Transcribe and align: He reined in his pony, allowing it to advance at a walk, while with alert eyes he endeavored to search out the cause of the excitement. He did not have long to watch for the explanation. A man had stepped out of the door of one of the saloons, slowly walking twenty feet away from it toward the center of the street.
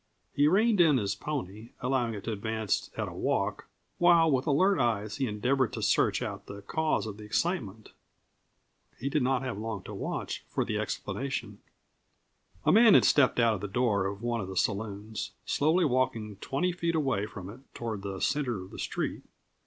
He 0.33 0.47
reined 0.47 0.81
in 0.81 0.97
his 0.97 1.13
pony, 1.13 1.73
allowing 1.79 2.15
it 2.15 2.23
to 2.23 2.31
advance 2.31 2.89
at 2.97 3.07
a 3.07 3.13
walk, 3.13 3.67
while 3.99 4.31
with 4.31 4.47
alert 4.47 4.79
eyes 4.79 5.17
he 5.17 5.27
endeavored 5.27 5.71
to 5.73 5.83
search 5.83 6.23
out 6.23 6.47
the 6.47 6.63
cause 6.63 7.05
of 7.05 7.17
the 7.17 7.23
excitement. 7.23 7.91
He 8.99 9.09
did 9.09 9.21
not 9.21 9.43
have 9.43 9.59
long 9.59 9.83
to 9.83 9.93
watch 9.93 10.43
for 10.49 10.65
the 10.65 10.79
explanation. 10.79 11.59
A 12.65 12.71
man 12.71 12.95
had 12.95 13.05
stepped 13.05 13.39
out 13.39 13.53
of 13.53 13.61
the 13.61 13.67
door 13.67 14.07
of 14.07 14.23
one 14.23 14.41
of 14.41 14.47
the 14.47 14.57
saloons, 14.57 15.33
slowly 15.45 15.85
walking 15.85 16.37
twenty 16.37 16.71
feet 16.71 16.95
away 16.95 17.27
from 17.27 17.47
it 17.47 17.59
toward 17.75 18.01
the 18.01 18.19
center 18.21 18.63
of 18.63 18.71
the 18.71 18.79
street. 18.79 19.21